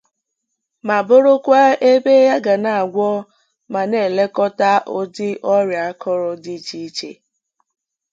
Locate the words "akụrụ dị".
5.89-6.55